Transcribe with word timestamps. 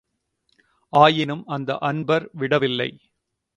ஆயினும் 0.93 1.43
அந்த 1.45 1.77
அன்பர் 1.81 2.29
விடவில்லை. 2.33 2.89